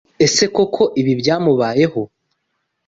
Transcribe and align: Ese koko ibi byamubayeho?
Ese 0.25 0.43
koko 0.55 0.83
ibi 0.99 1.13
byamubayeho? 1.21 2.01